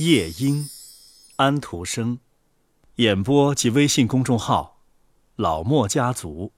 [0.00, 0.66] 夜莺，
[1.36, 2.20] 安徒生，
[2.96, 4.78] 演播及微信公众号
[5.36, 6.52] “老莫家族”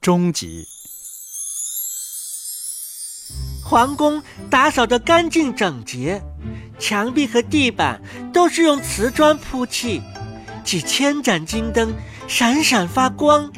[0.00, 0.64] 终集。
[3.64, 6.22] 皇宫打扫得干净整洁，
[6.78, 8.00] 墙壁和地板
[8.32, 10.00] 都是用瓷砖铺砌，
[10.62, 11.92] 几千盏金灯
[12.28, 13.52] 闪闪发光。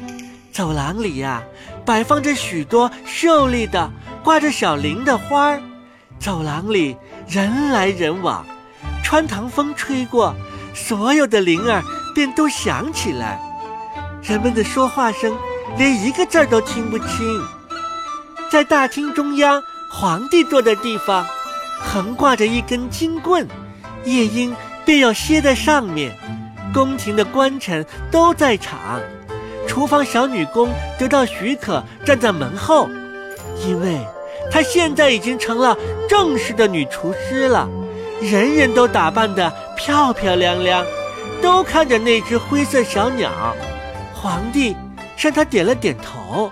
[0.51, 1.43] 走廊里呀，
[1.85, 3.93] 摆放着许多秀丽的
[4.23, 5.61] 挂着小铃的花儿。
[6.19, 8.43] 走廊里人来人往。
[9.09, 10.35] 穿堂风吹过，
[10.75, 11.81] 所有的铃儿
[12.13, 13.41] 便都响起来。
[14.21, 15.35] 人们的说话声
[15.79, 17.07] 连一个字儿都听不清。
[18.51, 21.25] 在大厅中央，皇帝坐的地方，
[21.81, 23.47] 横挂着一根金棍，
[24.05, 26.15] 夜莺便要歇在上面。
[26.71, 29.01] 宫廷的官臣都在场，
[29.67, 32.87] 厨房小女工得到许可站在门后，
[33.65, 34.05] 因为
[34.51, 35.75] 她现在已经成了
[36.07, 37.67] 正式的女厨师了。
[38.21, 40.85] 人人都打扮得漂漂亮亮，
[41.41, 43.31] 都看着那只灰色小鸟。
[44.13, 44.75] 皇帝
[45.15, 46.51] 向他点了点头。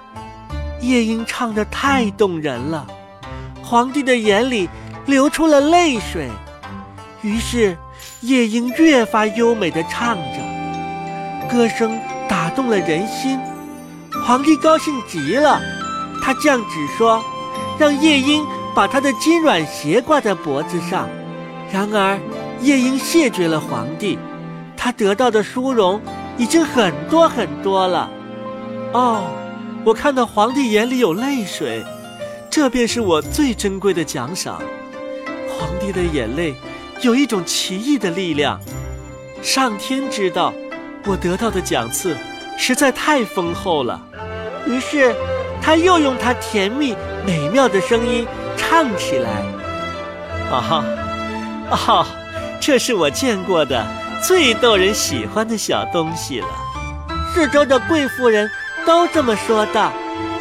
[0.79, 2.85] 夜莺唱得太动人了，
[3.63, 4.69] 皇帝的眼里
[5.05, 6.29] 流出了泪水。
[7.21, 7.75] 于是，
[8.21, 13.39] 夜莺越发优美地唱着，歌声打动了人心。
[14.23, 15.59] 皇帝高兴极了，
[16.23, 17.21] 他降旨说，
[17.79, 18.45] 让夜莺
[18.75, 21.09] 把他的金软鞋挂在脖子上。
[21.71, 22.17] 然而，
[22.61, 24.17] 夜莺谢绝了皇帝，
[24.75, 26.01] 他得到的殊荣
[26.37, 28.09] 已经很多很多了。
[28.93, 29.23] 哦，
[29.83, 31.83] 我看到皇帝眼里有泪水，
[32.49, 34.61] 这便是我最珍贵的奖赏。
[35.49, 36.55] 皇帝的眼泪
[37.01, 38.59] 有一种奇异的力量，
[39.41, 40.53] 上天知道，
[41.05, 42.15] 我得到的奖赐
[42.57, 44.01] 实在太丰厚了。
[44.65, 45.13] 于是，
[45.61, 46.95] 他又用他甜蜜
[47.25, 49.29] 美妙的声音唱起来
[50.49, 50.85] ：“啊哈！”
[51.71, 52.05] 哦，
[52.59, 53.85] 这是我见过的
[54.25, 56.47] 最逗人喜欢的小东西了。
[57.33, 58.49] 四周的贵妇人
[58.85, 59.91] 都这么说道。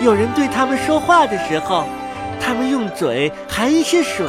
[0.00, 1.84] 有人对他们说话的时候，
[2.40, 4.26] 他们用嘴含一些水，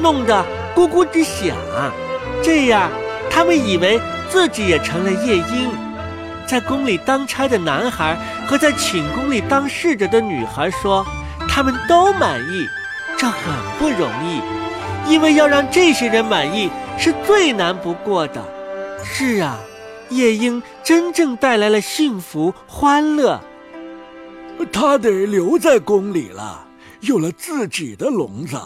[0.00, 0.44] 弄得
[0.74, 1.56] 咕咕直响。
[2.42, 2.90] 这样，
[3.30, 4.00] 他们以为
[4.30, 5.70] 自己也成了夜莺。
[6.46, 8.16] 在宫里当差的男孩
[8.46, 11.04] 和在寝宫里当侍者的女孩说，
[11.48, 12.66] 他们都满意。
[13.18, 13.36] 这很
[13.78, 14.40] 不容易。
[15.08, 18.42] 因为要让这些人满意是最难不过的。
[19.04, 19.58] 是啊，
[20.10, 23.40] 夜莺真正带来了幸福欢乐。
[24.72, 26.64] 他得留在宫里了，
[27.00, 28.56] 有了自己的笼子，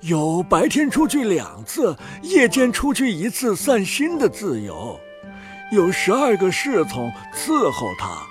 [0.00, 4.98] 有白天出去两次，夜间出去一次散心的自由，
[5.72, 8.22] 有十二个侍从伺候他，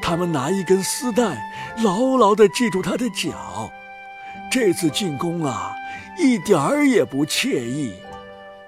[0.00, 1.36] 他们拿一根丝带
[1.82, 3.70] 牢牢地系住他的脚。
[4.50, 5.72] 这次进宫啊。
[6.20, 7.94] 一点儿也不惬意，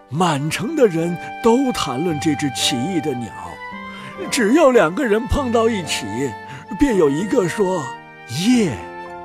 [0.08, 3.28] 满城的人都谈论这只奇异的鸟。
[4.30, 6.06] 只要两个人碰到一起，
[6.78, 7.84] 便有一个说
[8.46, 8.72] “夜”，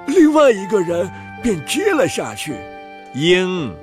[0.08, 1.10] 另外一个人
[1.42, 2.56] 便接了下去
[3.16, 3.74] “鹰”。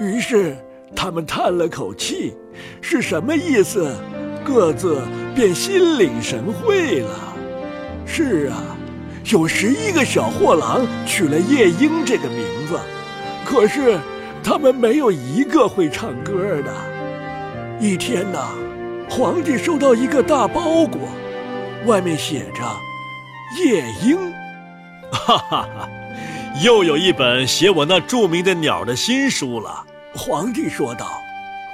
[0.00, 0.56] 于是
[0.96, 2.34] 他们叹了口气，
[2.80, 3.94] 是什么意思？
[4.44, 5.00] 各自
[5.36, 7.34] 便心领神会了。
[8.04, 8.76] 是啊，
[9.26, 12.78] 有十一个小货郎取了夜莺这个名字。
[13.44, 13.98] 可是，
[14.42, 16.72] 他们没有一个会唱歌的。
[17.80, 18.48] 一天呐，
[19.08, 21.00] 皇帝收到一个大包裹，
[21.86, 22.62] 外面写着
[23.62, 24.32] “夜莺”，
[25.12, 25.88] 哈哈哈，
[26.64, 29.84] 又有一本写我那著名的鸟的新书了。
[30.14, 31.18] 皇帝说道。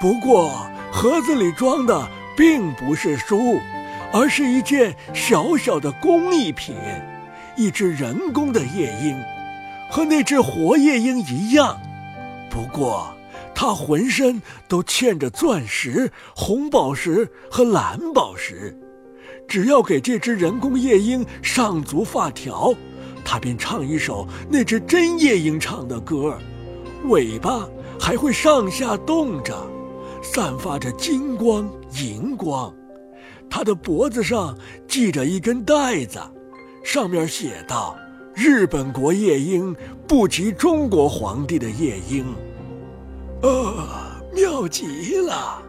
[0.00, 3.58] 不过，盒子里装的并不是书，
[4.12, 6.76] 而是一件小小的工艺品，
[7.56, 9.20] 一只人工的夜莺。
[9.90, 11.80] 和那只活夜莺一样，
[12.50, 13.08] 不过
[13.54, 18.78] 它浑身都嵌着钻石、红宝石和蓝宝石。
[19.48, 22.74] 只要给这只人工夜莺上足发条，
[23.24, 26.38] 它便唱一首那只真夜莺唱的歌，
[27.04, 27.66] 尾巴
[27.98, 29.66] 还会上下动着，
[30.22, 31.68] 散发着金光
[31.98, 32.72] 银光。
[33.48, 34.54] 它的脖子上
[34.86, 36.20] 系着一根带子，
[36.84, 37.96] 上面写道。
[38.38, 39.74] 日本国夜莺
[40.06, 42.24] 不及中国皇帝的夜莺，
[43.42, 45.60] 啊，妙极了，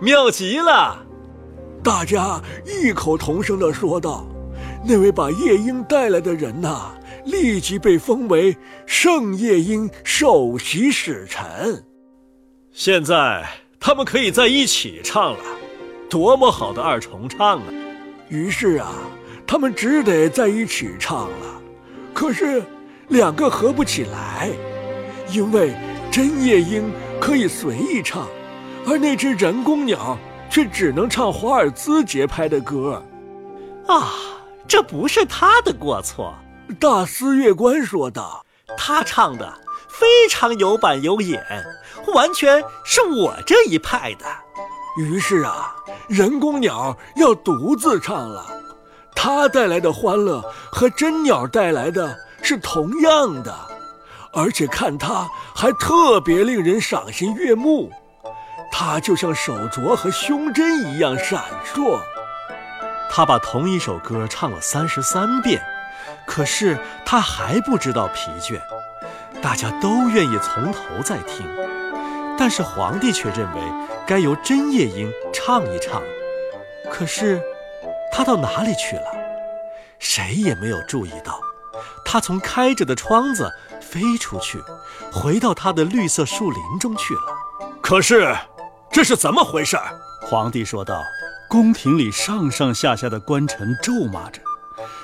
[0.00, 1.04] 妙极了！
[1.82, 4.24] 大家异口同声地说道。
[4.84, 6.92] 那位把夜莺带来的人呐，
[7.24, 8.56] 立即被封为
[8.86, 11.84] 圣夜莺首席使臣。
[12.70, 13.44] 现在
[13.80, 15.42] 他们可以在一起唱了，
[16.08, 17.64] 多么好的二重唱啊！
[18.28, 18.92] 于是啊，
[19.44, 21.62] 他们只得在一起唱了。
[22.16, 22.64] 可是，
[23.08, 24.50] 两个合不起来，
[25.30, 25.76] 因为
[26.10, 26.90] 真夜莺
[27.20, 28.26] 可以随意唱，
[28.86, 30.16] 而那只人工鸟
[30.48, 33.04] 却只能唱华尔兹节拍的歌。
[33.86, 34.14] 啊，
[34.66, 36.34] 这不是他的过错。
[36.80, 38.46] 大司乐官说道
[38.78, 39.52] ：“他唱的
[39.86, 41.44] 非常有板有眼，
[42.14, 44.24] 完全是我这一派的。”
[44.96, 45.76] 于是啊，
[46.08, 48.55] 人工鸟要独自唱了。
[49.16, 50.40] 它带来的欢乐
[50.70, 53.52] 和真鸟带来的是同样的，
[54.32, 57.90] 而且看它还特别令人赏心悦目。
[58.70, 61.98] 它就像手镯和胸针一样闪烁。
[63.10, 65.60] 他把同一首歌唱了三十三遍，
[66.26, 68.60] 可是他还不知道疲倦。
[69.40, 71.46] 大家都愿意从头再听，
[72.38, 73.62] 但是皇帝却认为
[74.06, 76.02] 该由针夜莺唱一唱。
[76.90, 77.42] 可是。
[78.12, 79.12] 他到哪里去了？
[79.98, 81.40] 谁也没有注意到。
[82.04, 83.50] 他从开着的窗子
[83.80, 84.62] 飞出去，
[85.12, 87.20] 回到他的绿色树林中去了。
[87.82, 88.34] 可是，
[88.90, 89.76] 这是怎么回事？
[90.22, 91.02] 皇帝说道。
[91.48, 94.40] 宫廷里上上下下的官臣咒骂着，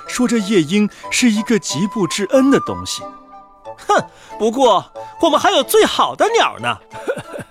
[0.09, 3.05] 说这夜莺是一个极不知恩的东西。
[3.89, 4.05] 哼！
[4.41, 4.85] 不过
[5.21, 6.77] 我们还有最好的鸟呢。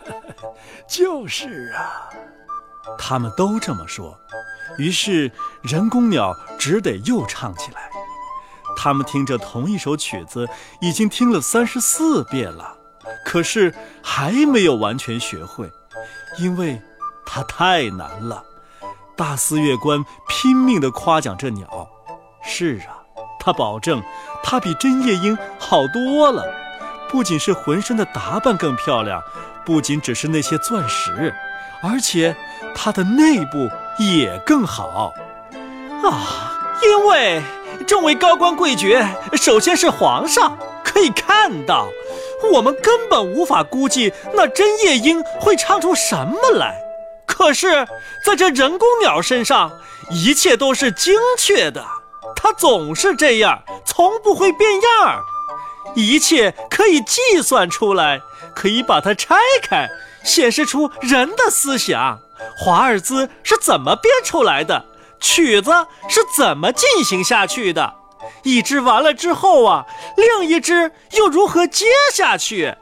[0.85, 2.09] 就是啊，
[2.97, 4.13] 他们都这么说。
[4.77, 5.31] 于是，
[5.61, 7.89] 人工鸟只得又唱起来。
[8.77, 10.47] 他们听着同一首曲子，
[10.79, 12.77] 已经听了三十四遍了，
[13.25, 15.69] 可是还没有完全学会，
[16.39, 16.81] 因为
[17.25, 18.43] 它太难了。
[19.15, 21.87] 大司乐官拼命地夸奖这鸟。
[22.43, 22.97] 是啊，
[23.39, 24.01] 他保证，
[24.41, 26.43] 它比真夜莺好多了。
[27.09, 29.21] 不仅是浑身的打扮更漂亮，
[29.63, 31.35] 不仅只是那些钻石，
[31.83, 32.35] 而且
[32.73, 33.69] 它的内部。
[33.97, 35.13] 也更好，
[36.03, 36.57] 啊！
[36.81, 37.41] 因为
[37.85, 41.87] 众位高官贵爵，首先是皇上，可以看到，
[42.51, 46.81] 我们根本无法估计那真夜莺会唱出什么来。
[47.27, 47.87] 可是，
[48.25, 49.71] 在这人工鸟身上，
[50.09, 51.85] 一切都是精确的，
[52.35, 55.19] 它总是这样，从不会变样儿，
[55.95, 58.21] 一切可以计算出来，
[58.55, 59.87] 可以把它拆开，
[60.23, 62.19] 显示出人的思想。
[62.57, 64.85] 华尔兹是怎么编出来的？
[65.19, 65.71] 曲子
[66.09, 67.95] 是怎么进行下去的？
[68.43, 69.85] 一支完了之后啊，
[70.17, 72.75] 另一支又如何接下去？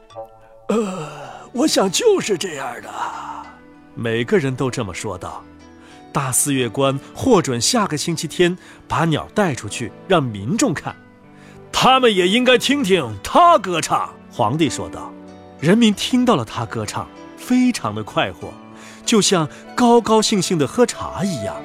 [0.70, 1.10] 呃，
[1.54, 2.90] 我想就是这样的。
[3.94, 5.44] 每个人都这么说道。
[6.12, 8.58] 大四月官获准下个星期天
[8.88, 10.96] 把鸟带出去让民众看，
[11.72, 14.14] 他们也应该听听他歌唱。
[14.32, 15.12] 皇帝说道。
[15.60, 17.06] 人民听到了他歌唱，
[17.36, 18.54] 非常的快活。
[19.10, 21.56] 就像高高兴兴的喝茶一样，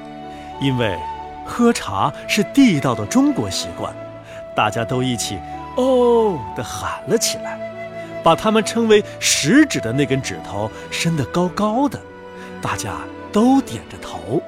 [0.59, 0.97] 因为
[1.45, 3.93] 喝茶是地道的中国习惯，
[4.55, 5.37] 大家都一起
[5.77, 7.59] “哦”的喊了起来，
[8.23, 12.01] 把他们称为食指的那根指头伸得高高的，
[12.63, 12.95] 大家
[13.31, 14.41] 都点着头。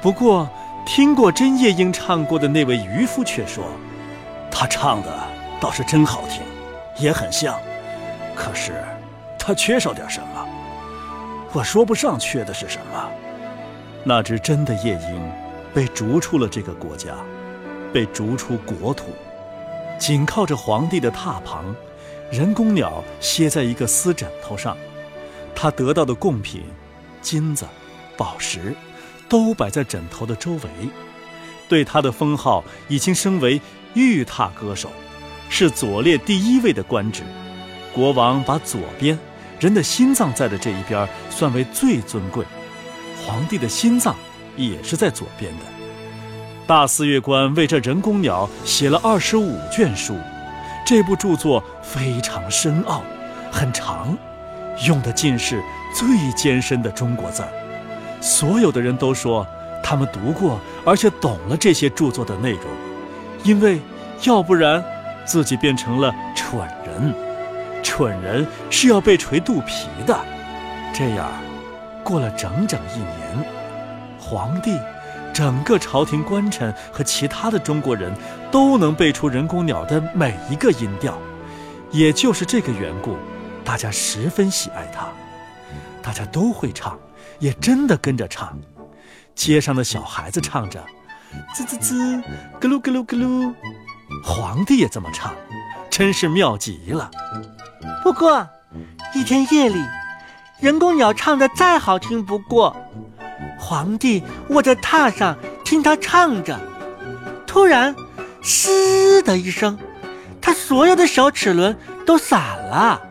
[0.00, 0.48] 不过，
[0.86, 3.64] 听过真夜莺唱过的那位渔夫却说
[4.48, 5.12] ：“他唱的
[5.58, 6.40] 倒是真好听，
[6.98, 7.58] 也很像，
[8.36, 8.84] 可是
[9.36, 10.46] 他缺少点什么。”
[11.52, 13.10] 我说不上缺的是什么。
[14.04, 15.32] 那只真的夜莺，
[15.74, 17.14] 被逐出了这个国家，
[17.92, 19.06] 被逐出国土，
[19.98, 21.74] 紧靠着皇帝的榻旁，
[22.30, 24.76] 人工鸟歇在一个丝枕头上，
[25.54, 26.62] 他得到的贡品，
[27.20, 27.66] 金子、
[28.16, 28.74] 宝石，
[29.28, 30.60] 都摆在枕头的周围。
[31.68, 33.60] 对他的封号已经升为
[33.94, 34.90] 玉榻歌手，
[35.50, 37.22] 是左列第一位的官职。
[37.92, 39.18] 国王把左边。
[39.60, 42.44] 人的心脏在的这一边算为最尊贵，
[43.26, 44.14] 皇帝的心脏
[44.56, 45.64] 也是在左边的。
[46.66, 50.16] 大司乐官为这人工鸟写了二十五卷书，
[50.86, 53.02] 这部著作非常深奥，
[53.50, 54.16] 很长，
[54.86, 55.62] 用的尽是
[55.94, 57.48] 最艰深的中国字儿。
[58.20, 59.46] 所有的人都说
[59.82, 62.62] 他们读过，而且懂了这些著作的内容，
[63.42, 63.80] 因为
[64.24, 64.84] 要不然
[65.24, 67.27] 自己变成了蠢人。
[67.82, 70.18] 蠢人是要被捶肚皮的，
[70.94, 71.30] 这样，
[72.04, 73.46] 过了整整一年，
[74.18, 74.78] 皇帝、
[75.32, 78.12] 整个朝廷官臣和其他的中国人
[78.50, 81.18] 都能背出人工鸟的每一个音调。
[81.90, 83.16] 也就是这个缘故，
[83.64, 85.08] 大家十分喜爱它。
[86.02, 86.98] 大家都会唱，
[87.38, 88.58] 也真的跟着唱。
[89.34, 90.84] 街上的小孩子唱着，
[91.54, 92.22] 滋滋滋，
[92.60, 93.54] 咯噜咯噜咯噜。
[94.22, 95.34] 皇帝也这么唱，
[95.88, 97.10] 真是妙极了。
[98.02, 98.48] 不过，
[99.14, 99.82] 一天夜里，
[100.60, 102.76] 人工鸟唱的再好听不过。
[103.58, 106.58] 皇帝卧在榻上听它唱着，
[107.46, 107.94] 突然，
[108.40, 109.78] 嘶的一声，
[110.40, 113.02] 他所有的小齿轮都散了，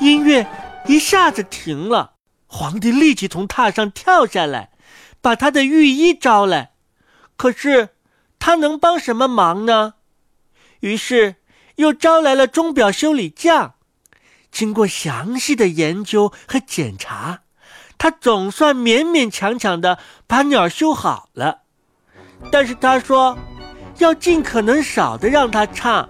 [0.00, 0.46] 音乐
[0.86, 2.12] 一下子停了。
[2.46, 4.70] 皇帝立即从榻上跳下来，
[5.20, 6.72] 把他的御医招来。
[7.36, 7.90] 可是
[8.38, 9.94] 他能帮什么忙呢？
[10.80, 11.36] 于是
[11.76, 13.74] 又招来了钟表修理匠。
[14.50, 17.40] 经过详细的研究和检查，
[17.98, 21.60] 他总算勉勉强强的把鸟修好了。
[22.50, 23.38] 但是他说，
[23.98, 26.08] 要尽可能少的让它唱，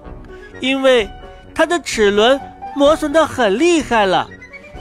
[0.60, 1.08] 因为
[1.54, 2.40] 它的齿轮
[2.76, 4.28] 磨损的很厉害了，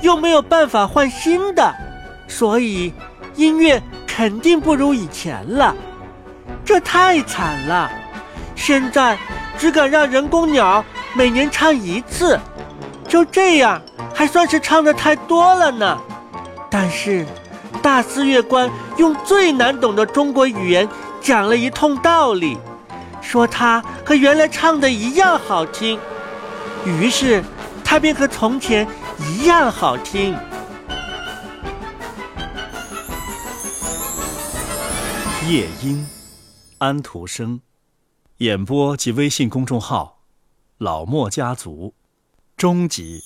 [0.01, 1.75] 又没有办法换新的，
[2.27, 2.93] 所以
[3.35, 5.75] 音乐肯定不如以前了。
[6.63, 7.89] 这太惨了！
[8.55, 9.17] 现在
[9.57, 12.39] 只敢让人工鸟每年唱一次，
[13.09, 13.81] 就这样
[14.13, 15.99] 还算是唱的太多了呢。
[16.69, 17.25] 但是
[17.81, 20.87] 大司乐官用最难懂的中国语言。
[21.21, 22.57] 讲了一通道理，
[23.21, 25.99] 说他和原来唱的一样好听，
[26.85, 27.43] 于是
[27.83, 28.87] 他便和从前
[29.19, 30.33] 一样好听。
[35.49, 36.07] 夜莺，
[36.77, 37.59] 安徒生，
[38.37, 40.19] 演播及微信公众号
[40.79, 41.93] “老莫家族”，
[42.59, 43.23] 终极。